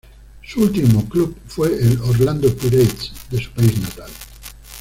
[0.41, 4.09] Su último club fue el Orlando Pirates, de su país natal.